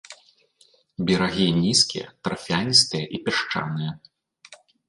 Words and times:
Берагі 1.09 1.45
нізкія, 1.65 2.07
тарфяністыя 2.23 3.05
і 3.19 3.23
пясчаныя. 3.29 3.91